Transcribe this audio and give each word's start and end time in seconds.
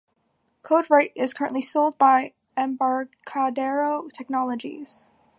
CodeWright 0.63 1.11
is 1.15 1.31
currently 1.31 1.61
sold 1.61 1.95
by 1.99 2.33
Embarcadero 2.57 4.07
Technologies. 4.11 5.05